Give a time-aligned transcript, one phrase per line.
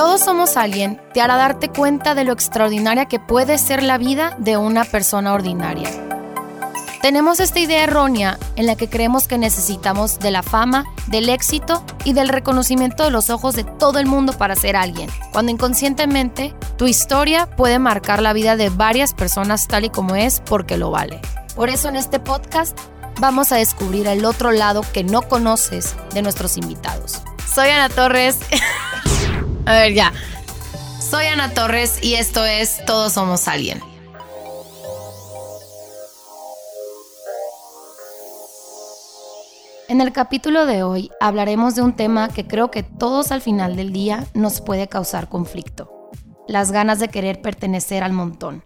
[0.00, 4.34] Todos somos alguien te hará darte cuenta de lo extraordinaria que puede ser la vida
[4.38, 5.90] de una persona ordinaria.
[7.02, 11.84] Tenemos esta idea errónea en la que creemos que necesitamos de la fama, del éxito
[12.02, 16.54] y del reconocimiento de los ojos de todo el mundo para ser alguien, cuando inconscientemente
[16.78, 20.90] tu historia puede marcar la vida de varias personas tal y como es porque lo
[20.90, 21.20] vale.
[21.54, 22.74] Por eso en este podcast
[23.20, 27.20] vamos a descubrir el otro lado que no conoces de nuestros invitados.
[27.54, 28.38] Soy Ana Torres.
[29.70, 30.12] a ver, ya.
[30.98, 33.80] Soy Ana Torres y esto es Todos Somos Alguien.
[39.88, 43.76] En el capítulo de hoy hablaremos de un tema que creo que todos al final
[43.76, 46.10] del día nos puede causar conflicto.
[46.48, 48.64] Las ganas de querer pertenecer al montón.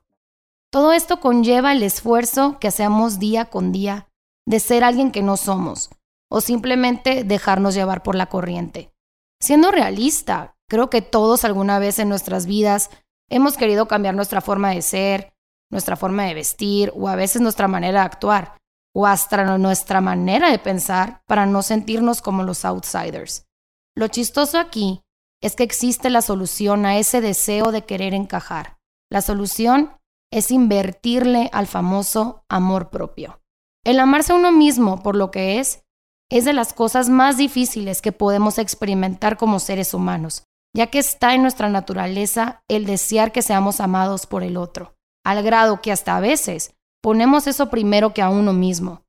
[0.70, 4.08] Todo esto conlleva el esfuerzo que hacemos día con día
[4.46, 5.90] de ser alguien que no somos
[6.30, 8.90] o simplemente dejarnos llevar por la corriente.
[9.38, 12.90] Siendo realista, creo que todos alguna vez en nuestras vidas
[13.30, 15.32] hemos querido cambiar nuestra forma de ser,
[15.70, 18.58] nuestra forma de vestir o a veces nuestra manera de actuar
[18.92, 23.46] o hasta nuestra manera de pensar para no sentirnos como los outsiders.
[23.94, 25.02] Lo chistoso aquí
[25.40, 28.78] es que existe la solución a ese deseo de querer encajar.
[29.12, 29.92] La solución
[30.32, 33.40] es invertirle al famoso amor propio.
[33.84, 35.84] El amarse a uno mismo por lo que es
[36.32, 41.34] es de las cosas más difíciles que podemos experimentar como seres humanos, ya que está
[41.34, 46.16] en nuestra naturaleza el desear que seamos amados por el otro, al grado que hasta
[46.16, 49.02] a veces ponemos eso primero que a uno mismo.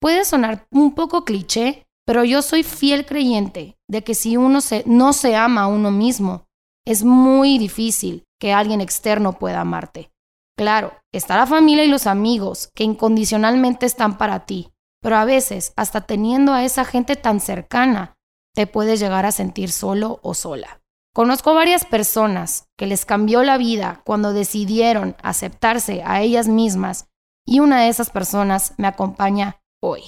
[0.00, 5.12] Puede sonar un poco cliché, pero yo soy fiel creyente de que si uno no
[5.12, 6.46] se ama a uno mismo,
[6.86, 10.10] es muy difícil que alguien externo pueda amarte.
[10.56, 14.70] Claro, está la familia y los amigos que incondicionalmente están para ti,
[15.02, 18.16] pero a veces, hasta teniendo a esa gente tan cercana,
[18.54, 20.79] te puedes llegar a sentir solo o sola.
[21.12, 27.08] Conozco varias personas que les cambió la vida cuando decidieron aceptarse a ellas mismas
[27.44, 30.02] y una de esas personas me acompaña hoy.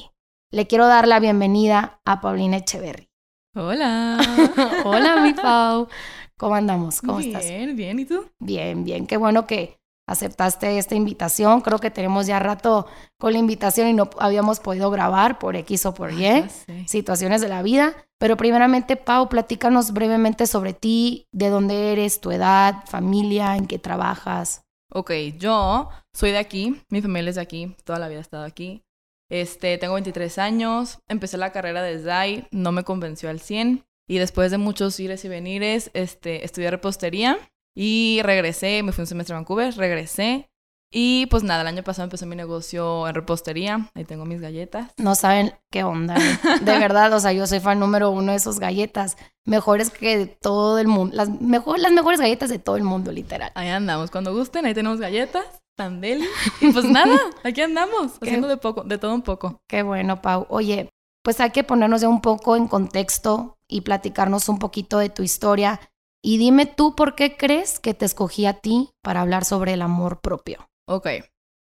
[0.53, 3.09] Le quiero dar la bienvenida a Paulina Echeverry.
[3.57, 4.21] Hola.
[4.85, 5.89] Hola, mi Pau.
[6.39, 7.01] ¿Cómo andamos?
[7.01, 7.49] ¿Cómo estás?
[7.49, 7.99] Bien, bien.
[7.99, 8.31] ¿Y tú?
[8.39, 9.09] Bien, bien.
[9.09, 11.61] Qué bueno que aceptaste esta invitación.
[11.61, 12.87] Creo que tenemos ya rato
[13.19, 16.45] con la invitación y no habíamos podido grabar por X o por Y,
[16.87, 17.95] situaciones de la vida.
[18.19, 23.79] Pero primeramente, Pau, platícanos brevemente sobre ti, de dónde eres, tu edad, familia, en qué
[23.79, 24.63] trabajas.
[24.95, 28.45] Ok, yo soy de aquí, mi familia es de aquí, toda la vida he estado
[28.45, 28.85] aquí.
[29.31, 34.19] Este, tengo 23 años, empecé la carrera desde ahí, no me convenció al 100 y
[34.19, 37.39] después de muchos ires y venires, este, estudié repostería
[37.75, 40.51] y regresé, me fui un semestre a Vancouver, regresé
[40.95, 43.91] y pues nada, el año pasado empecé mi negocio en repostería.
[43.95, 44.93] Ahí tengo mis galletas.
[44.99, 46.17] No saben qué onda.
[46.17, 46.39] ¿eh?
[46.61, 49.17] De verdad, o sea, yo soy fan número uno de esas galletas.
[49.47, 51.17] Mejores que todo el mundo.
[51.17, 53.51] Las, mejor, las mejores galletas de todo el mundo, literal.
[53.55, 54.11] Ahí andamos.
[54.11, 55.47] Cuando gusten, ahí tenemos galletas.
[55.77, 56.27] Tandeli.
[56.61, 58.13] Y pues nada, aquí andamos.
[58.21, 59.63] Haciendo de, poco, de todo un poco.
[59.67, 60.47] Qué bueno, Pau.
[60.51, 60.91] Oye,
[61.23, 65.23] pues hay que ponernos ya un poco en contexto y platicarnos un poquito de tu
[65.23, 65.81] historia.
[66.25, 69.83] Y dime tú por qué crees que te escogí a ti para hablar sobre el
[69.83, 70.69] amor propio.
[70.89, 71.09] Ok.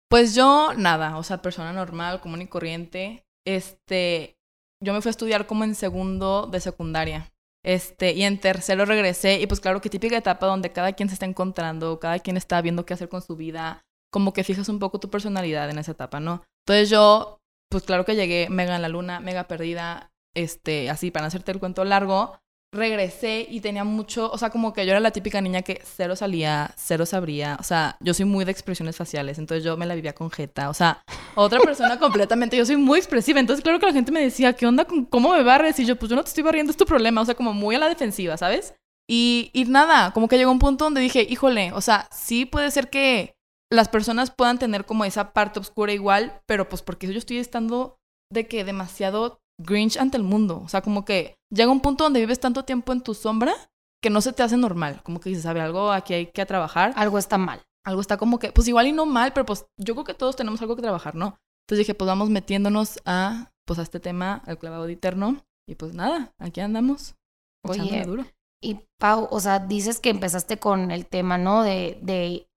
[0.09, 3.23] Pues yo, nada, o sea, persona normal, común y corriente.
[3.45, 4.37] Este,
[4.83, 7.31] yo me fui a estudiar como en segundo de secundaria.
[7.63, 11.13] Este, y en tercero regresé, y pues claro que típica etapa donde cada quien se
[11.13, 14.79] está encontrando, cada quien está viendo qué hacer con su vida, como que fijas un
[14.79, 16.43] poco tu personalidad en esa etapa, ¿no?
[16.65, 21.27] Entonces yo, pues claro que llegué mega en la luna, mega perdida, este, así, para
[21.27, 22.39] hacerte el cuento largo,
[22.71, 26.15] regresé y tenía mucho, o sea, como que yo era la típica niña que cero
[26.15, 29.95] salía, cero sabría, o sea, yo soy muy de expresiones faciales, entonces yo me la
[29.95, 31.03] vivía con jeta, o sea,
[31.35, 34.67] otra persona completamente, yo soy muy expresiva, entonces claro que la gente me decía, ¿qué
[34.67, 34.85] onda?
[34.85, 35.79] Con, ¿Cómo me barres?
[35.79, 37.75] Y yo, pues yo no te estoy barriendo, es tu problema, o sea, como muy
[37.75, 38.75] a la defensiva, ¿sabes?
[39.09, 42.69] Y, y nada, como que llegó un punto donde dije, híjole, o sea, sí puede
[42.69, 43.33] ser que
[43.71, 47.97] las personas puedan tener como esa parte oscura igual, pero pues porque yo estoy estando
[48.31, 50.61] de que demasiado Grinch ante el mundo.
[50.63, 53.53] O sea, como que llega un punto donde vives tanto tiempo en tu sombra
[54.01, 55.01] que no se te hace normal.
[55.03, 56.93] Como que dices, sabe, algo aquí hay que trabajar.
[56.95, 57.61] Algo está mal.
[57.85, 60.35] Algo está como que, pues igual y no mal, pero pues yo creo que todos
[60.35, 61.37] tenemos algo que trabajar, ¿no?
[61.65, 65.43] Entonces dije, pues vamos metiéndonos a, pues a este tema, al clavado de eterno.
[65.67, 67.15] Y pues nada, aquí andamos.
[67.63, 68.25] Oye, duro.
[68.61, 71.63] y Pau, o sea, dices que empezaste con el tema, ¿no?
[71.63, 72.49] De, de,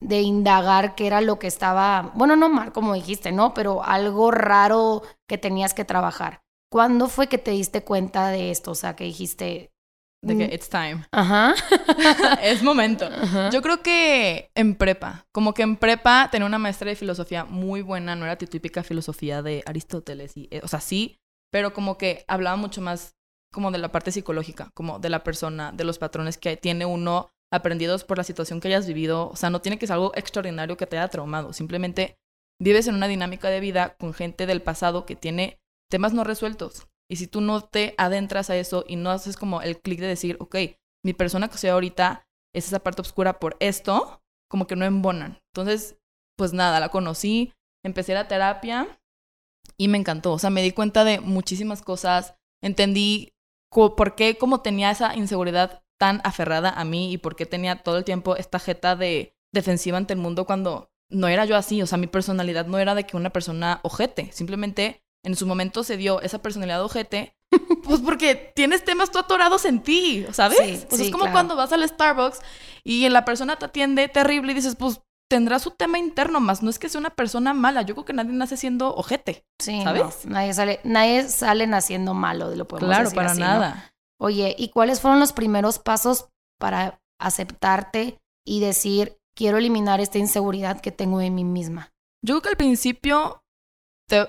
[0.00, 3.52] de indagar qué era lo que estaba, bueno, no mal, como dijiste, ¿no?
[3.52, 6.43] Pero algo raro que tenías que trabajar.
[6.74, 8.72] ¿Cuándo fue que te diste cuenta de esto?
[8.72, 9.70] O sea, que dijiste...
[10.22, 11.06] De que mm, it's time.
[11.12, 11.54] Ajá.
[12.42, 13.08] es momento.
[13.52, 17.80] Yo creo que en prepa, como que en prepa tenía una maestra de filosofía muy
[17.80, 21.20] buena, no era tu típica filosofía de Aristóteles, y, eh, o sea, sí,
[21.52, 23.14] pero como que hablaba mucho más
[23.52, 27.30] como de la parte psicológica, como de la persona, de los patrones que tiene uno
[27.52, 29.28] aprendidos por la situación que hayas vivido.
[29.28, 31.52] O sea, no tiene que ser algo extraordinario que te haya traumado.
[31.52, 32.18] Simplemente
[32.60, 35.60] vives en una dinámica de vida con gente del pasado que tiene
[35.94, 36.88] temas no resueltos.
[37.08, 40.08] Y si tú no te adentras a eso y no haces como el clic de
[40.08, 40.56] decir, ok,
[41.04, 44.20] mi persona que soy ahorita es esa parte oscura por esto,
[44.50, 45.40] como que no embonan.
[45.52, 45.96] Entonces,
[46.36, 47.52] pues nada, la conocí,
[47.84, 49.00] empecé la terapia
[49.76, 50.32] y me encantó.
[50.32, 53.32] O sea, me di cuenta de muchísimas cosas, entendí
[53.70, 57.98] por qué como tenía esa inseguridad tan aferrada a mí y por qué tenía todo
[57.98, 61.86] el tiempo esta jeta de defensiva ante el mundo cuando no era yo así, o
[61.86, 65.96] sea, mi personalidad no era de que una persona ojete, simplemente en su momento se
[65.96, 67.36] dio esa personalidad ojete,
[67.84, 70.86] pues porque tienes temas tú atorados en ti, ¿sabes?
[70.88, 72.40] pues es como cuando vas al Starbucks
[72.84, 76.70] y la persona te atiende terrible y dices, pues tendrá su tema interno más, no
[76.70, 80.26] es que sea una persona mala, yo creo que nadie nace siendo ojete, sí, ¿sabes?
[80.26, 83.90] nadie sale nadie sale naciendo malo, de lo podemos claro, para nada.
[84.20, 86.28] Oye, ¿y cuáles fueron los primeros pasos
[86.58, 91.92] para aceptarte y decir, quiero eliminar esta inseguridad que tengo en mí misma?
[92.22, 93.43] Yo creo que al principio,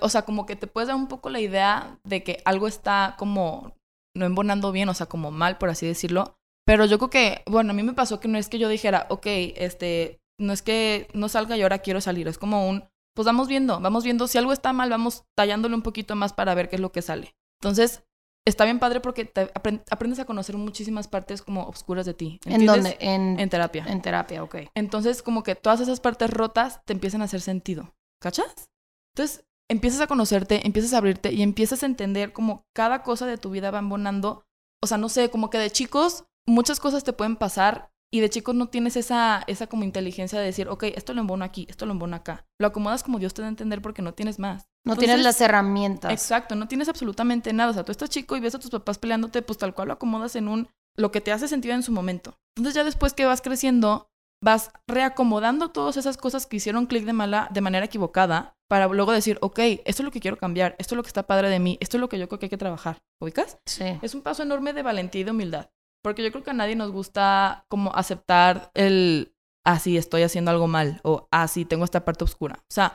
[0.01, 3.16] o sea, como que te puedes dar un poco la idea de que algo está
[3.18, 3.75] como
[4.16, 6.38] no embonando bien, o sea, como mal, por así decirlo.
[6.66, 9.06] Pero yo creo que, bueno, a mí me pasó que no es que yo dijera,
[9.10, 13.25] ok, este, no es que no salga y ahora quiero salir, es como un, pues
[13.25, 16.69] vamos viendo, vamos viendo, si algo está mal, vamos tallándole un poquito más para ver
[16.69, 17.36] qué es lo que sale.
[17.62, 18.04] Entonces,
[18.48, 22.39] está bien padre porque te aprendes a conocer muchísimas partes como oscuras de ti.
[22.45, 22.98] ¿En dónde?
[23.00, 23.86] En, en terapia.
[23.88, 24.56] En terapia, ok.
[24.75, 27.94] Entonces, como que todas esas partes rotas te empiezan a hacer sentido.
[28.22, 28.69] ¿Cachas?
[29.13, 33.38] Entonces, empiezas a conocerte, empiezas a abrirte y empiezas a entender como cada cosa de
[33.38, 34.44] tu vida va embonando.
[34.83, 38.29] O sea, no sé, como que de chicos muchas cosas te pueden pasar y de
[38.29, 41.85] chicos no tienes esa, esa como inteligencia de decir, ok, esto lo embono aquí, esto
[41.85, 42.45] lo embono acá.
[42.59, 44.67] Lo acomodas como Dios te da a entender porque no tienes más.
[44.85, 46.13] No tienes las herramientas.
[46.13, 47.71] Exacto, no tienes absolutamente nada.
[47.71, 49.95] O sea, tú estás chico y ves a tus papás peleándote, pues tal cual lo
[49.95, 52.38] acomodas en un, lo que te hace sentido en su momento.
[52.56, 54.07] Entonces ya después que vas creciendo,
[54.45, 59.12] vas reacomodando todas esas cosas que hicieron clic de mala, de manera equivocada, para luego
[59.12, 61.59] decir, ok, esto es lo que quiero cambiar, esto es lo que está padre de
[61.59, 63.01] mí, esto es lo que yo creo que hay que trabajar.
[63.19, 63.57] ¿Ubicas?
[63.65, 63.97] Sí.
[64.03, 65.71] Es un paso enorme de valentía y de humildad.
[66.03, 69.33] Porque yo creo que a nadie nos gusta como aceptar el,
[69.65, 72.59] así ah, estoy haciendo algo mal, o así ah, tengo esta parte oscura.
[72.59, 72.94] O sea,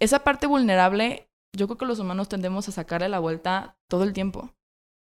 [0.00, 4.12] esa parte vulnerable yo creo que los humanos tendemos a sacarle la vuelta todo el
[4.12, 4.54] tiempo.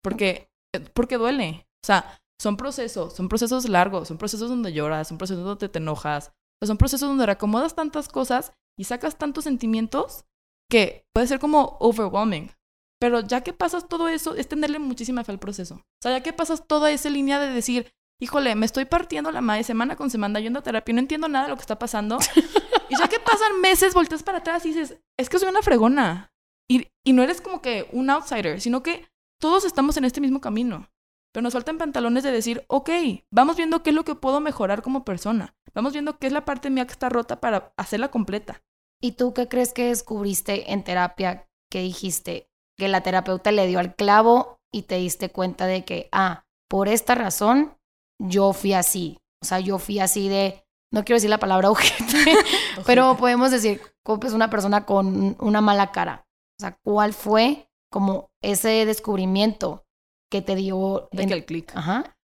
[0.04, 1.66] Porque, eh, porque duele.
[1.82, 5.78] O sea, son procesos, son procesos largos, son procesos donde lloras, son procesos donde te
[5.78, 6.32] enojas,
[6.62, 10.24] son procesos donde reacomodas tantas cosas y sacas tantos sentimientos
[10.70, 12.50] que puede ser como overwhelming.
[12.98, 15.74] Pero ya que pasas todo eso, es tenerle muchísima fe al proceso.
[15.74, 17.92] O sea, ya que pasas toda esa línea de decir,
[18.22, 21.44] híjole, me estoy partiendo la madre semana con semana yendo a terapia, no entiendo nada
[21.44, 22.18] de lo que está pasando.
[22.88, 26.32] y ya que pasan meses, volteas para atrás y dices, es que soy una fregona.
[26.70, 29.06] Y, y no eres como que un outsider, sino que
[29.38, 30.88] todos estamos en este mismo camino.
[31.32, 32.90] Pero nos faltan pantalones de decir, ok,
[33.30, 35.54] vamos viendo qué es lo que puedo mejorar como persona.
[35.74, 38.62] Vamos viendo qué es la parte mía que está rota para hacerla completa.
[39.00, 43.78] ¿Y tú qué crees que descubriste en terapia que dijiste que la terapeuta le dio
[43.78, 47.76] al clavo y te diste cuenta de que, ah, por esta razón
[48.20, 49.18] yo fui así.
[49.42, 52.34] O sea, yo fui así de, no quiero decir la palabra ojete,
[52.86, 53.80] pero podemos decir,
[54.24, 56.26] es una persona con una mala cara.
[56.58, 59.84] O sea, ¿cuál fue como ese descubrimiento
[60.30, 61.08] que te dio...
[61.12, 61.72] De que el clic.
[61.74, 62.16] Ajá.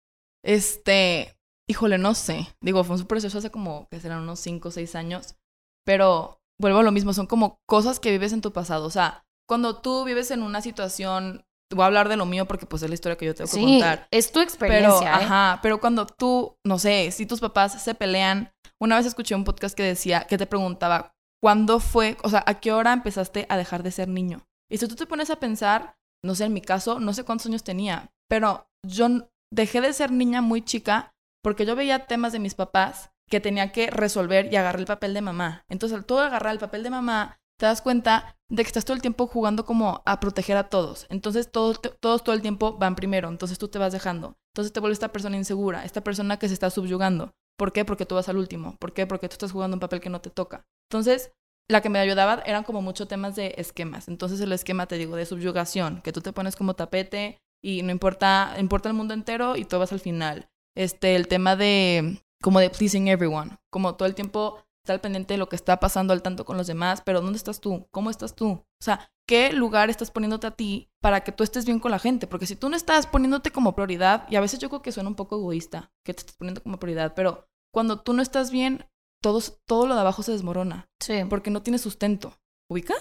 [0.45, 1.37] Este,
[1.69, 2.55] híjole, no sé.
[2.61, 5.37] Digo, fue un proceso hace como, que serán unos 5 o 6 años,
[5.85, 8.87] pero vuelvo a lo mismo, son como cosas que vives en tu pasado.
[8.87, 11.45] O sea, cuando tú vives en una situación
[11.75, 13.57] voy a hablar de lo mío porque pues es la historia que yo tengo que
[13.57, 14.09] sí, contar.
[14.11, 14.99] Es tu experiencia.
[14.99, 15.25] Pero, ¿eh?
[15.25, 19.45] ajá, pero cuando tú, no sé, si tus papás se pelean, una vez escuché un
[19.45, 23.57] podcast que decía, que te preguntaba, ¿cuándo fue, o sea, a qué hora empezaste a
[23.57, 24.47] dejar de ser niño?
[24.71, 27.47] Y si tú te pones a pensar, no sé, en mi caso, no sé cuántos
[27.47, 32.39] años tenía, pero yo dejé de ser niña muy chica porque yo veía temas de
[32.39, 35.65] mis papás que tenía que resolver y agarré el papel de mamá.
[35.69, 38.95] Entonces, al todo agarrar el papel de mamá, te das cuenta de que estás todo
[38.95, 41.07] el tiempo jugando como a proteger a todos.
[41.11, 44.37] Entonces todos, todos todo el tiempo van primero, entonces tú te vas dejando.
[44.53, 47.33] Entonces te vuelve esta persona insegura, esta persona que se está subyugando.
[47.57, 47.85] ¿Por qué?
[47.85, 48.77] Porque tú vas al último.
[48.79, 49.07] ¿Por qué?
[49.07, 50.67] Porque tú estás jugando un papel que no te toca.
[50.91, 51.33] Entonces,
[51.69, 54.09] la que me ayudaba eran como muchos temas de esquemas.
[54.09, 57.91] Entonces el esquema, te digo, de subyugación, que tú te pones como tapete y no
[57.91, 60.49] importa, importa el mundo entero y tú vas al final.
[60.77, 65.39] Este, el tema de como de pleasing everyone, como todo el tiempo estar pendiente de
[65.39, 67.89] lo que está pasando al tanto con los demás, pero ¿dónde estás tú?
[67.91, 68.51] ¿Cómo estás tú?
[68.51, 71.99] O sea, ¿qué lugar estás poniéndote a ti para que tú estés bien con la
[71.99, 72.27] gente?
[72.27, 75.09] Porque si tú no estás poniéndote como prioridad, y a veces yo creo que suena
[75.09, 78.85] un poco egoísta, que te estás poniendo como prioridad, pero cuando tú no estás bien,
[79.25, 80.87] todo, todo lo de abajo se desmorona.
[81.01, 81.25] Sí.
[81.31, 82.35] Porque no tienes sustento.
[82.71, 82.99] ¿Ubicas?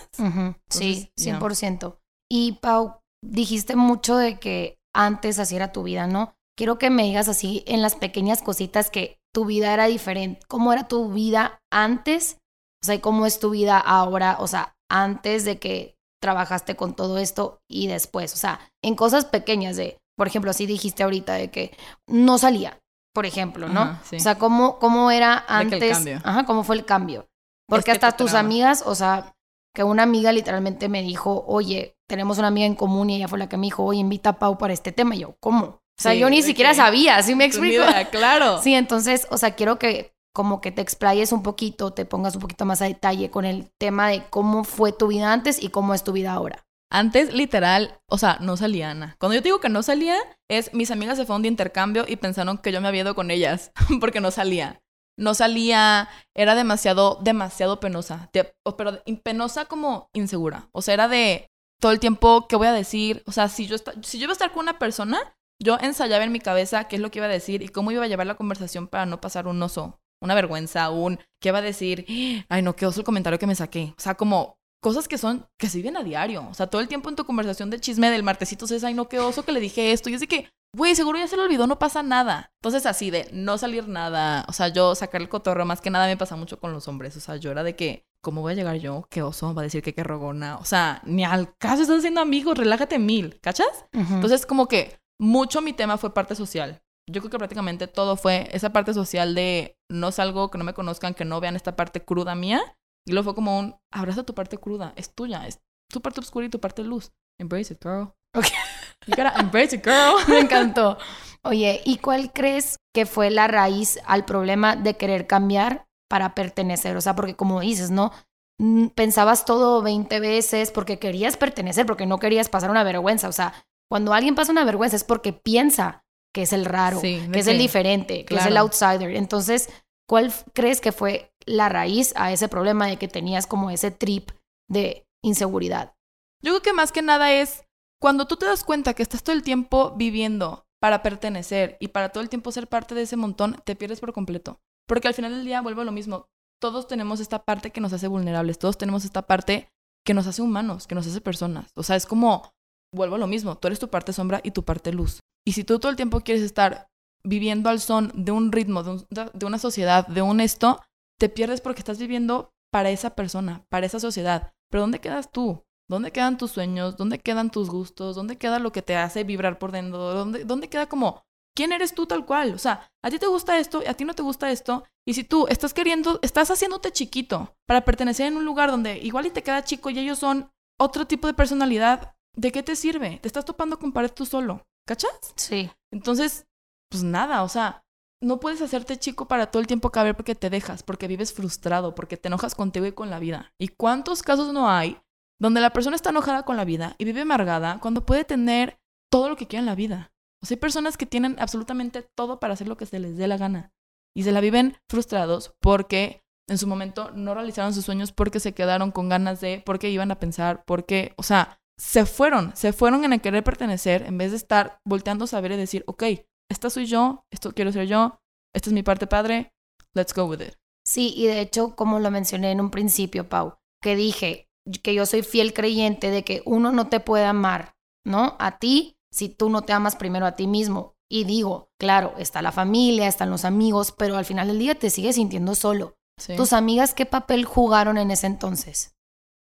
[0.69, 1.97] sí, 100%.
[2.31, 6.33] Y Pau, dijiste mucho de que antes así era tu vida, ¿no?
[6.57, 10.71] Quiero que me digas así en las pequeñas cositas que tu vida era diferente, cómo
[10.71, 12.37] era tu vida antes,
[12.81, 17.17] o sea, cómo es tu vida ahora, o sea, antes de que trabajaste con todo
[17.17, 21.49] esto y después, o sea, en cosas pequeñas de, por ejemplo, así dijiste ahorita de
[21.49, 21.75] que
[22.07, 22.79] no salía,
[23.13, 23.99] por ejemplo, ¿no?
[24.11, 27.27] O sea, cómo, cómo era antes, ajá, cómo fue el cambio.
[27.67, 29.33] Porque hasta tus amigas, o sea,
[29.73, 33.39] que una amiga literalmente me dijo, oye, tenemos una amiga en común y ella fue
[33.39, 35.15] la que me dijo, oye, invita a Pau para este tema.
[35.15, 35.65] Y yo, ¿cómo?
[35.65, 37.83] O sea, yo ni siquiera sabía, ¿sí me explico?
[38.11, 38.59] claro.
[38.63, 42.41] Sí, entonces, o sea, quiero que como que te explayes un poquito, te pongas un
[42.41, 45.93] poquito más a detalle con el tema de cómo fue tu vida antes y cómo
[45.93, 46.65] es tu vida ahora.
[46.93, 49.15] Antes, literal, o sea, no salía Ana.
[49.19, 50.15] Cuando yo digo que no salía,
[50.47, 53.31] es mis amigas se fueron de intercambio y pensaron que yo me había ido con
[53.31, 54.79] ellas porque no salía.
[55.17, 58.29] No salía, era demasiado, demasiado penosa.
[58.77, 60.69] pero penosa como insegura.
[60.71, 61.49] O sea, era de
[61.81, 63.23] todo el tiempo, ¿qué voy a decir?
[63.25, 66.31] O sea, si yo, si yo iba a estar con una persona, yo ensayaba en
[66.31, 68.35] mi cabeza qué es lo que iba a decir y cómo iba a llevar la
[68.35, 72.05] conversación para no pasar un oso, una vergüenza, un qué va a decir,
[72.49, 73.95] ay no, qué oso el comentario que me saqué.
[73.97, 76.47] O sea, como cosas que son, que se viven a diario.
[76.51, 79.09] O sea, todo el tiempo en tu conversación del chisme del martesito es, ay, no,
[79.09, 80.09] qué oso que le dije esto.
[80.09, 82.51] Y es de que, güey, seguro ya se le olvidó, no pasa nada.
[82.61, 84.45] Entonces, así de no salir nada.
[84.47, 87.17] O sea, yo sacar el cotorro, más que nada me pasa mucho con los hombres.
[87.17, 89.07] O sea, yo era de que, ¿cómo voy a llegar yo?
[89.09, 89.55] ¿Qué oso?
[89.55, 90.57] Va a decir que qué rogona.
[90.57, 93.85] O sea, ni al caso estás haciendo amigos, relájate mil, ¿cachas?
[93.93, 96.83] Entonces, como que mucho mi tema fue parte social.
[97.09, 100.73] Yo creo que prácticamente todo fue esa parte social de no salgo, que no me
[100.73, 104.33] conozcan, que no vean esta parte cruda mía y luego fue como un, abraza tu
[104.33, 107.11] parte cruda, es tuya, es tu parte oscura y tu parte luz.
[107.39, 108.13] Embrace it, girl.
[108.35, 108.51] Okay.
[109.07, 110.15] You gotta embrace it, girl.
[110.27, 110.97] Me encantó.
[111.43, 116.95] Oye, ¿y cuál crees que fue la raíz al problema de querer cambiar para pertenecer?
[116.95, 118.13] O sea, porque como dices, ¿no?
[118.59, 123.27] Mm, pensabas todo 20 veces porque querías pertenecer, porque no querías pasar una vergüenza.
[123.27, 123.53] O sea,
[123.89, 127.57] cuando alguien pasa una vergüenza es porque piensa que es el raro, que es el
[127.57, 129.15] diferente, que es el outsider.
[129.15, 129.69] Entonces,
[130.07, 134.31] ¿cuál crees que fue la raíz a ese problema de que tenías como ese trip
[134.69, 135.93] de inseguridad.
[136.41, 137.65] Yo creo que más que nada es
[138.01, 142.09] cuando tú te das cuenta que estás todo el tiempo viviendo para pertenecer y para
[142.09, 144.59] todo el tiempo ser parte de ese montón, te pierdes por completo.
[144.85, 146.27] Porque al final del día vuelvo a lo mismo.
[146.59, 149.69] Todos tenemos esta parte que nos hace vulnerables, todos tenemos esta parte
[150.05, 151.71] que nos hace humanos, que nos hace personas.
[151.75, 152.51] O sea, es como,
[152.93, 155.21] vuelvo a lo mismo, tú eres tu parte sombra y tu parte luz.
[155.45, 156.87] Y si tú todo el tiempo quieres estar
[157.23, 160.81] viviendo al son de un ritmo, de, de una sociedad, de un esto,
[161.19, 164.53] te pierdes porque estás viviendo para esa persona, para esa sociedad.
[164.69, 165.63] Pero ¿dónde quedas tú?
[165.89, 166.97] ¿Dónde quedan tus sueños?
[166.97, 168.15] ¿Dónde quedan tus gustos?
[168.15, 169.99] ¿Dónde queda lo que te hace vibrar por dentro?
[169.99, 171.23] ¿Dónde, dónde queda como,
[171.55, 172.53] ¿quién eres tú tal cual?
[172.53, 174.83] O sea, a ti te gusta esto, y a ti no te gusta esto.
[175.05, 179.25] Y si tú estás queriendo, estás haciéndote chiquito para pertenecer en un lugar donde igual
[179.25, 183.19] y te queda chico y ellos son otro tipo de personalidad, ¿de qué te sirve?
[183.21, 184.65] Te estás topando con pared tú solo.
[184.85, 185.33] ¿Cachas?
[185.35, 185.69] Sí.
[185.91, 186.45] Entonces,
[186.89, 187.82] pues nada, o sea,
[188.23, 191.93] no puedes hacerte chico para todo el tiempo caber porque te dejas, porque vives frustrado,
[191.93, 193.53] porque te enojas contigo y con la vida.
[193.59, 194.99] ¿Y cuántos casos no hay
[195.39, 198.79] donde la persona está enojada con la vida y vive amargada cuando puede tener
[199.11, 200.13] todo lo que quiera en la vida?
[200.41, 203.27] O sea, hay personas que tienen absolutamente todo para hacer lo que se les dé
[203.27, 203.73] la gana
[204.15, 208.53] y se la viven frustrados porque en su momento no realizaron sus sueños porque se
[208.53, 213.03] quedaron con ganas de, porque iban a pensar, porque, o sea, se fueron, se fueron
[213.03, 216.03] en el querer pertenecer en vez de estar volteando a saber y decir, ok,
[216.49, 218.19] esta soy yo, esto quiero ser yo,
[218.53, 219.53] esta es mi parte padre,
[219.93, 220.53] let's go with it.
[220.85, 224.49] Sí, y de hecho, como lo mencioné en un principio, Pau, que dije
[224.81, 228.35] que yo soy fiel creyente de que uno no te puede amar, ¿no?
[228.39, 230.95] A ti, si tú no te amas primero a ti mismo.
[231.09, 234.89] Y digo, claro, está la familia, están los amigos, pero al final del día te
[234.89, 235.95] sigues sintiendo solo.
[236.35, 238.95] ¿Tus amigas qué papel jugaron en ese entonces?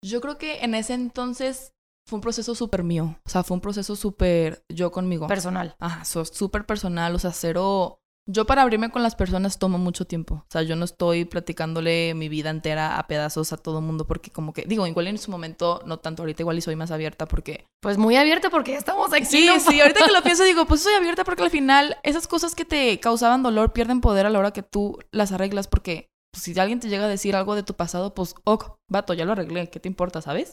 [0.05, 1.73] Yo creo que en ese entonces
[2.07, 3.17] fue un proceso súper mío.
[3.25, 5.27] O sea, fue un proceso súper yo conmigo.
[5.27, 5.77] Personal.
[5.79, 7.15] Ajá, súper personal.
[7.15, 8.01] O sea, cero.
[8.27, 10.37] Yo para abrirme con las personas tomo mucho tiempo.
[10.37, 14.31] O sea, yo no estoy platicándole mi vida entera a pedazos a todo mundo porque
[14.31, 17.27] como que, digo, igual en su momento, no tanto ahorita, igual y soy más abierta
[17.27, 17.67] porque...
[17.83, 19.27] Pues muy abierta porque ya estamos aquí.
[19.27, 22.55] Sí, sí, ahorita que lo pienso digo, pues soy abierta porque al final esas cosas
[22.55, 26.45] que te causaban dolor pierden poder a la hora que tú las arreglas porque pues,
[26.45, 29.33] si alguien te llega a decir algo de tu pasado, pues, ok, vato, ya lo
[29.33, 30.51] arreglé, ¿qué te importa, sabes?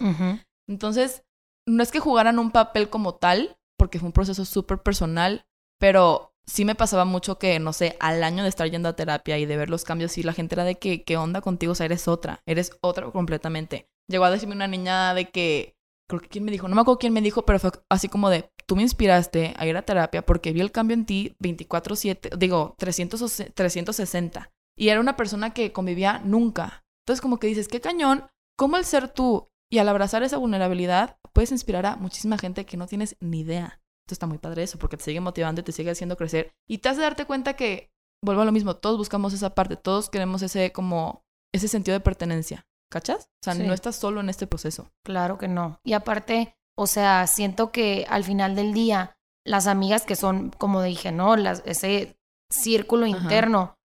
[0.67, 1.23] Entonces,
[1.67, 5.45] no es que jugaran un papel como tal, porque fue un proceso súper personal,
[5.79, 9.37] pero sí me pasaba mucho que, no sé, al año de estar yendo a terapia
[9.37, 11.71] y de ver los cambios, y la gente era de que, ¿qué onda contigo?
[11.71, 13.87] O sea, eres otra, eres otra completamente.
[14.07, 15.75] Llegó a decirme una niña de que,
[16.07, 18.29] creo que quién me dijo, no me acuerdo quién me dijo, pero fue así como
[18.29, 22.37] de, tú me inspiraste a ir a terapia porque vi el cambio en ti 24/7,
[22.37, 24.51] digo, 360.
[24.77, 26.83] Y era una persona que convivía nunca.
[27.03, 28.27] Entonces como que dices, qué cañón,
[28.57, 32.77] ¿cómo el ser tú y al abrazar esa vulnerabilidad, puedes inspirar a muchísima gente que
[32.77, 33.79] no tienes ni idea.
[34.05, 36.51] Esto está muy padre eso, porque te sigue motivando y te sigue haciendo crecer.
[36.69, 37.89] Y te hace darte cuenta que,
[38.23, 41.23] vuelvo a lo mismo, todos buscamos esa parte, todos queremos ese como,
[41.53, 42.65] ese sentido de pertenencia.
[42.91, 43.29] ¿Cachas?
[43.41, 43.63] O sea, Sí.
[43.63, 44.91] no estás solo en este proceso.
[45.05, 45.79] Claro que no.
[45.85, 49.15] Y aparte, o sea, siento que al final del día,
[49.47, 51.37] las amigas que son, como dije, ¿no?
[51.37, 52.17] Las, ese
[52.51, 53.15] círculo Ajá.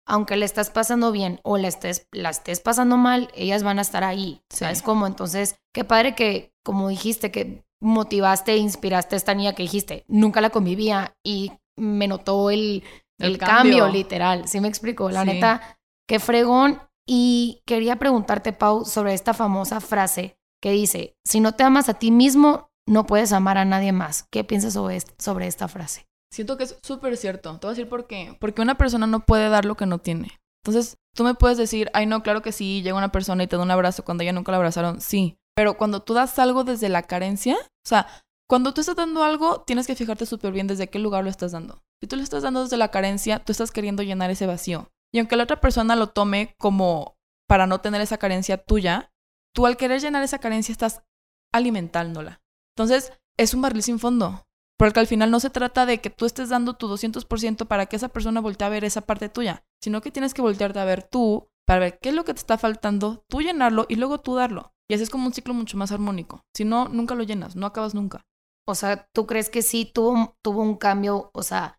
[0.08, 3.84] Aunque le estás pasando bien o la estés, la estés pasando mal, ellas van a
[3.84, 4.42] estar ahí.
[4.50, 4.60] Sí.
[4.60, 5.08] ¿Sabes cómo?
[5.08, 10.06] Entonces, qué padre que, como dijiste, que motivaste e inspiraste a esta niña que dijiste,
[10.08, 12.84] nunca la convivía y me notó el,
[13.20, 13.56] El el, cambio.
[13.84, 13.88] cambio.
[13.90, 14.48] literal.
[14.48, 15.10] ¿Sí me explico?
[15.10, 15.28] La Sí.
[15.28, 15.78] neta,
[16.08, 16.82] qué fregón.
[17.08, 21.96] Y quería preguntarte, Pau, sobre esta famosa frase que dice, si no te amas a
[21.96, 24.24] ti mismo, no puedes amar a nadie más.
[24.32, 26.08] ¿Qué piensas sobre, sobre esta frase?
[26.32, 27.52] Siento que es súper cierto.
[27.60, 28.38] Te voy a decir por qué.
[28.40, 30.40] Porque una persona no puede dar lo que no tiene.
[30.64, 33.58] Entonces, tú me puedes decir, ay, no, claro que sí, llega una persona y te
[33.58, 35.02] da un abrazo cuando ella nunca la abrazaron.
[35.02, 35.38] Sí.
[35.56, 38.08] Pero cuando tú das algo desde la carencia, o sea,
[38.48, 41.52] cuando tú estás dando algo, tienes que fijarte súper bien desde qué lugar lo estás
[41.52, 41.82] dando.
[42.00, 44.90] Si tú lo estás dando desde la carencia, tú estás queriendo llenar ese vacío.
[45.14, 49.12] Y aunque la otra persona lo tome como para no tener esa carencia tuya,
[49.54, 51.04] tú al querer llenar esa carencia estás
[51.52, 52.42] alimentándola.
[52.76, 54.46] Entonces, es un barril sin fondo.
[54.82, 57.98] Porque al final no se trata de que tú estés dando tu 200% para que
[57.98, 61.04] esa persona voltee a ver esa parte tuya, sino que tienes que voltearte a ver
[61.04, 64.34] tú para ver qué es lo que te está faltando, tú llenarlo y luego tú
[64.34, 64.74] darlo.
[64.90, 66.42] Y así es como un ciclo mucho más armónico.
[66.56, 68.26] Si no, nunca lo llenas, no acabas nunca.
[68.68, 71.78] O sea, ¿tú crees que sí tuvo, tuvo un cambio, o sea,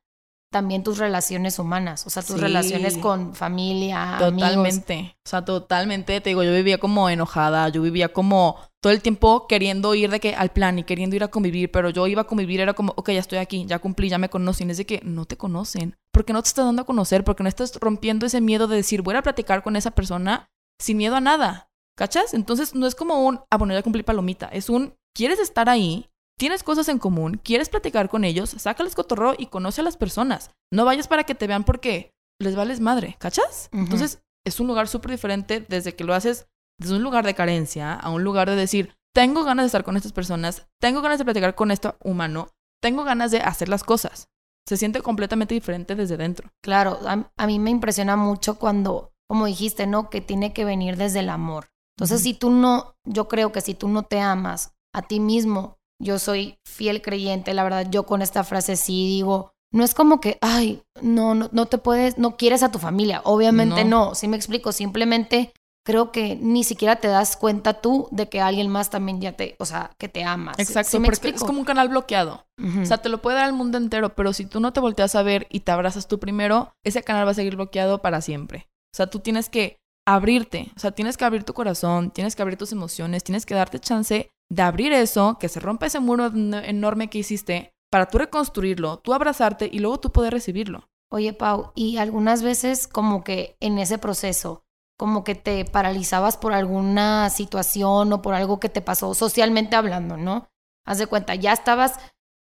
[0.52, 2.40] también tus relaciones humanas, o sea, tus Sí.
[2.40, 4.35] relaciones con familia, amigos?
[4.50, 5.16] Totalmente.
[5.26, 6.21] O sea, totalmente.
[6.21, 10.19] Te digo, yo vivía como enojada, yo vivía como todo el tiempo queriendo ir de
[10.19, 12.93] que al plan y queriendo ir a convivir, pero yo iba a convivir, era como,
[12.97, 14.71] ok, ya estoy aquí, ya cumplí, ya me conocen.
[14.71, 15.97] Es de que no te conocen.
[16.12, 19.03] Porque no te estás dando a conocer, porque no estás rompiendo ese miedo de decir,
[19.03, 21.71] voy a platicar con esa persona sin miedo a nada.
[21.97, 22.35] ¿Cachas?
[22.35, 24.49] Entonces no es como un, ah, bueno, ya cumplí palomita.
[24.49, 26.11] Es un, ¿quieres estar ahí?
[26.37, 30.51] Tienes cosas en común, quieres platicar con ellos, sácales cotorreo y conoce a las personas.
[30.73, 33.69] No vayas para que te vean porque les vales madre, ¿cachas?
[33.73, 37.95] Entonces es un lugar súper diferente desde que lo haces desde un lugar de carencia
[37.95, 41.25] a un lugar de decir, tengo ganas de estar con estas personas, tengo ganas de
[41.25, 42.49] platicar con esto humano,
[42.82, 44.28] tengo ganas de hacer las cosas.
[44.69, 46.50] Se siente completamente diferente desde dentro.
[46.63, 50.08] Claro, a, a mí me impresiona mucho cuando, como dijiste, ¿no?
[50.08, 51.69] Que tiene que venir desde el amor.
[51.97, 52.25] Entonces, Ujú.
[52.25, 56.19] si tú no, yo creo que si tú no te amas a ti mismo, yo
[56.19, 60.39] soy fiel creyente, la verdad, yo con esta frase sí digo, no es como que,
[60.41, 64.08] ay, no, no, no te puedes, no quieres a tu familia, obviamente No.
[64.08, 65.52] no, sí me explico, simplemente
[65.84, 69.56] creo que ni siquiera te das cuenta tú de que alguien más también ya te,
[69.58, 70.56] o sea, que te amas.
[70.56, 71.36] ¿Sí- Exacto, ¿sí me porque explico?
[71.38, 72.47] es como un canal bloqueado.
[72.80, 75.14] O sea, te lo puede dar el mundo entero, pero si tú no te volteas
[75.16, 78.68] a ver y te abrazas tú primero, ese canal va a seguir bloqueado para siempre.
[78.95, 82.42] O sea, tú tienes que abrirte, o sea, tienes que abrir tu corazón, tienes que
[82.42, 86.26] abrir tus emociones, tienes que darte chance de abrir eso, que se rompa ese muro
[86.26, 90.88] en- enorme que hiciste, para tú reconstruirlo, tú abrazarte y luego tú poder recibirlo.
[91.10, 94.62] Oye, Pau, y algunas veces como que en ese proceso,
[95.02, 100.17] como que te paralizabas por alguna situación o por algo que te pasó socialmente hablando,
[100.17, 100.47] ¿no?
[100.86, 101.99] Haz de cuenta, ya estabas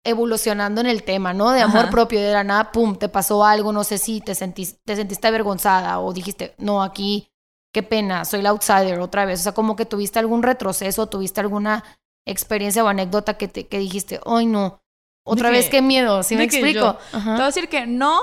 [0.05, 1.49] evolucionando en el tema, ¿no?
[1.49, 1.89] De amor Ajá.
[1.89, 5.27] propio, de la nada, pum, te pasó algo, no sé si te, sentís- te sentiste
[5.27, 7.27] avergonzada o dijiste, no, aquí,
[7.73, 9.39] qué pena, soy la outsider otra vez.
[9.39, 11.83] O sea, como que tuviste algún retroceso, tuviste alguna
[12.27, 14.79] experiencia o anécdota que, te, que dijiste, ay, no,
[15.25, 16.79] otra De vez que- qué miedo, ¿sí me explico?
[16.79, 16.97] yo-.
[17.11, 18.19] Te voy a decir que no,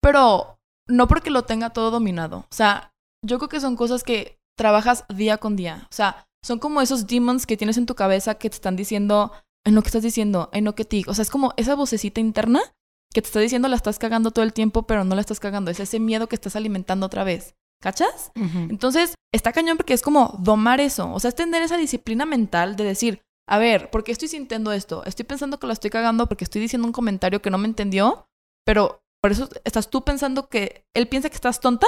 [0.00, 2.38] pero no porque lo tenga todo dominado.
[2.50, 2.93] O sea,
[3.24, 5.88] yo creo que son cosas que trabajas día con día.
[5.90, 9.32] O sea, son como esos demons que tienes en tu cabeza que te están diciendo,
[9.64, 11.02] en lo que estás diciendo, en lo que te...
[11.06, 12.60] O sea, es como esa vocecita interna
[13.12, 15.70] que te está diciendo la estás cagando todo el tiempo, pero no la estás cagando.
[15.70, 17.54] Es ese miedo que estás alimentando otra vez.
[17.82, 18.32] ¿Cachas?
[18.34, 21.12] Entonces, está cañón porque es como domar eso.
[21.12, 24.72] O sea, es tener esa disciplina mental de decir, a ver, ¿por qué estoy sintiendo
[24.72, 25.04] esto?
[25.04, 28.26] Estoy pensando que lo estoy cagando porque estoy diciendo un comentario que no me entendió,
[28.64, 31.86] pero por eso estás tú pensando que él piensa que estás tonta.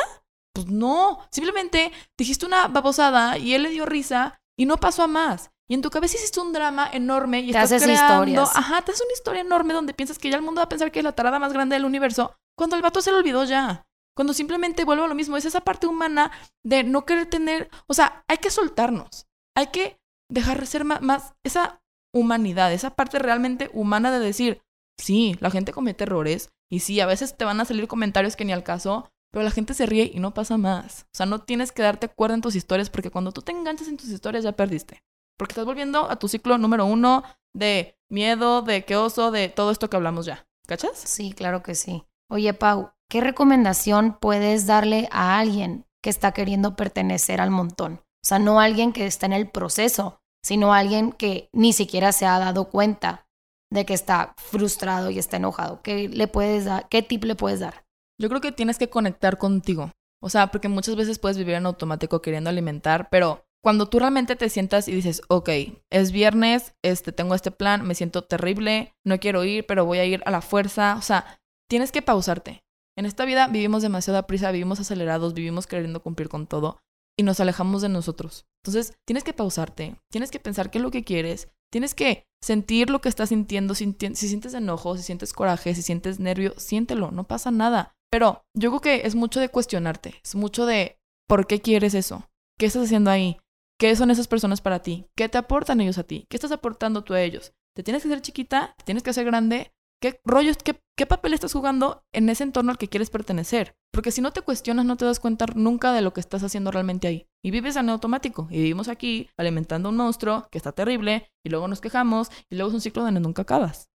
[0.56, 5.06] Pues no, simplemente dijiste una babosada y él le dio risa y no pasó a
[5.06, 5.50] más.
[5.68, 8.56] Y en tu cabeza hiciste un drama enorme y Te estás haces creando, historias.
[8.56, 10.90] ajá, te haces una historia enorme donde piensas que ya el mundo va a pensar
[10.90, 13.84] que es la tarada más grande del universo, cuando el vato se lo olvidó ya.
[14.16, 16.30] Cuando simplemente vuelvo a lo mismo, es esa parte humana
[16.64, 19.98] de no querer tener, o sea, hay que soltarnos, hay que
[20.30, 21.82] dejar de ser ma- más, esa
[22.14, 24.62] humanidad, esa parte realmente humana de decir,
[24.98, 28.44] sí, la gente comete errores y sí, a veces te van a salir comentarios que
[28.46, 31.02] ni al caso, pero la gente se ríe y no pasa más.
[31.12, 33.88] O sea, no tienes que darte cuerda en tus historias porque cuando tú te enganchas
[33.88, 35.02] en tus historias ya perdiste.
[35.36, 39.70] Porque estás volviendo a tu ciclo número uno de miedo, de qué oso, de todo
[39.70, 40.46] esto que hablamos ya.
[40.66, 40.98] ¿Cachas?
[40.98, 42.04] Sí, claro que sí.
[42.28, 47.94] Oye, Pau, ¿qué recomendación puedes darle a alguien que está queriendo pertenecer al montón?
[47.94, 52.26] O sea, no alguien que está en el proceso, sino alguien que ni siquiera se
[52.26, 53.26] ha dado cuenta
[53.70, 55.82] de que está frustrado y está enojado?
[55.82, 56.88] ¿Qué le puedes dar?
[56.88, 57.85] ¿Qué tip le puedes dar?
[58.18, 59.92] Yo creo que tienes que conectar contigo.
[60.22, 64.36] O sea, porque muchas veces puedes vivir en automático queriendo alimentar, pero cuando tú realmente
[64.36, 65.50] te sientas y dices, ok,
[65.90, 70.04] es viernes, este, tengo este plan, me siento terrible, no quiero ir, pero voy a
[70.04, 70.96] ir a la fuerza.
[70.96, 72.62] O sea, tienes que pausarte.
[72.96, 76.78] En esta vida vivimos demasiada prisa, vivimos acelerados, vivimos queriendo cumplir con todo
[77.18, 78.46] y nos alejamos de nosotros.
[78.62, 82.90] Entonces, tienes que pausarte, tienes que pensar qué es lo que quieres, tienes que sentir
[82.90, 87.24] lo que estás sintiendo, si, sientes enojo, si sientes coraje, si sientes nervio, siéntelo, no
[87.24, 87.95] pasa nada.
[88.16, 90.98] Pero yo creo que es mucho de cuestionarte, es mucho de
[91.28, 93.36] por qué quieres eso, qué estás haciendo ahí,
[93.78, 97.04] qué son esas personas para ti, qué te aportan ellos a ti, qué estás aportando
[97.04, 97.52] tú a ellos.
[97.74, 101.34] Te tienes que hacer chiquita, te tienes que hacer grande ¿Qué rollos, qué, qué papel
[101.34, 103.76] estás jugando en ese entorno al que quieres pertenecer?
[103.92, 106.70] Porque si no te cuestionas, no te das cuenta nunca de lo que estás haciendo
[106.70, 107.26] realmente ahí.
[107.42, 108.46] Y vives en automático.
[108.50, 112.68] Y vivimos aquí alimentando un monstruo que está terrible, y luego nos quejamos, y luego
[112.68, 113.88] es un ciclo donde nunca acabas.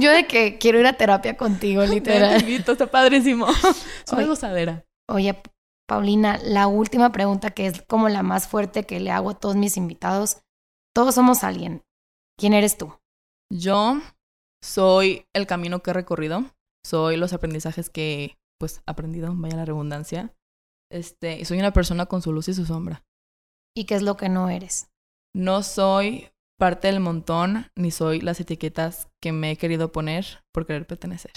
[0.00, 2.44] Yo de que quiero ir a terapia contigo, literal.
[2.44, 3.46] Te está padrísimo.
[4.06, 4.84] Es una gozadera.
[5.08, 5.40] Oye,
[5.88, 9.56] Paulina, la última pregunta que es como la más fuerte que le hago a todos
[9.56, 10.38] mis invitados.
[10.94, 11.84] Todos somos alguien.
[12.38, 12.92] ¿Quién eres tú?
[13.52, 14.00] Yo
[14.62, 16.44] soy el camino que he recorrido,
[16.84, 20.34] soy los aprendizajes que, pues, he aprendido, vaya la redundancia.
[20.90, 23.04] Este, soy una persona con su luz y su sombra.
[23.76, 24.88] ¿Y qué es lo que no eres?
[25.34, 30.66] No soy parte del montón, ni soy las etiquetas que me he querido poner por
[30.66, 31.32] querer pertenecer.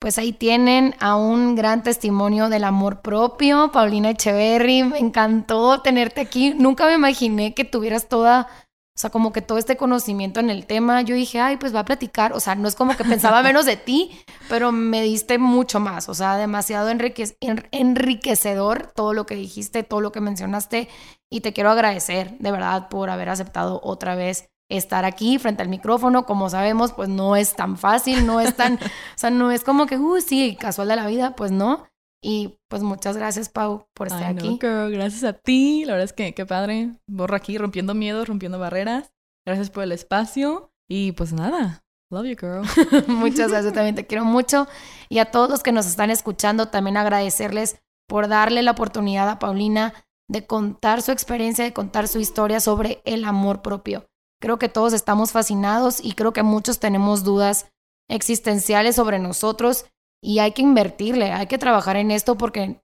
[0.00, 4.82] Pues ahí tienen a un gran testimonio del amor propio, Paulina Echeverry.
[4.82, 6.52] Me encantó tenerte aquí.
[6.52, 8.48] Nunca me imaginé que tuvieras toda
[8.96, 11.80] o sea, como que todo este conocimiento en el tema, yo dije, ay, pues va
[11.80, 12.32] a platicar.
[12.32, 14.12] O sea, no es como que pensaba menos de ti,
[14.48, 16.08] pero me diste mucho más.
[16.08, 20.88] O sea, demasiado enriquecedor todo lo que dijiste, todo lo que mencionaste.
[21.28, 25.68] Y te quiero agradecer, de verdad, por haber aceptado otra vez estar aquí frente al
[25.68, 26.24] micrófono.
[26.24, 28.74] Como sabemos, pues no es tan fácil, no es tan,
[29.16, 31.88] o sea, no es como que, uh, sí, casual de la vida, pues no.
[32.26, 34.58] Y pues muchas gracias, Pau, por estar aquí.
[34.58, 35.84] Gracias a ti.
[35.84, 36.96] La verdad es que qué padre.
[37.06, 39.12] Borra aquí rompiendo miedos, rompiendo barreras.
[39.44, 40.72] Gracias por el espacio.
[40.88, 42.62] Y pues nada, love you, girl.
[43.08, 44.66] muchas gracias, también te quiero mucho.
[45.10, 49.38] Y a todos los que nos están escuchando, también agradecerles por darle la oportunidad a
[49.38, 49.92] Paulina
[50.26, 54.06] de contar su experiencia, de contar su historia sobre el amor propio.
[54.40, 57.70] Creo que todos estamos fascinados y creo que muchos tenemos dudas
[58.08, 59.84] existenciales sobre nosotros
[60.24, 62.80] y hay que invertirle, hay que trabajar en esto porque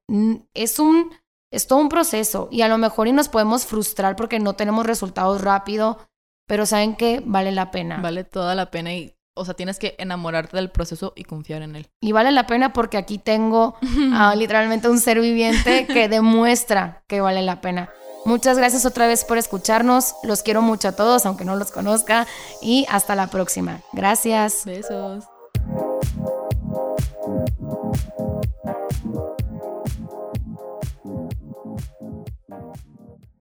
[0.55, 1.11] es un
[1.51, 4.87] es todo un proceso y a lo mejor y nos podemos frustrar porque no tenemos
[4.87, 5.99] resultados rápido,
[6.47, 7.99] pero saben que vale la pena.
[8.01, 11.77] Vale toda la pena y o sea, tienes que enamorarte del proceso y confiar en
[11.77, 11.89] él.
[12.01, 13.75] Y vale la pena porque aquí tengo
[14.37, 17.89] literalmente un ser viviente que demuestra que vale la pena.
[18.27, 20.15] Muchas gracias otra vez por escucharnos.
[20.25, 22.27] Los quiero mucho a todos, aunque no los conozca.
[22.61, 23.81] Y hasta la próxima.
[23.95, 24.67] Gracias.
[24.67, 25.25] Besos.
[27.23, 28.40] Thank you.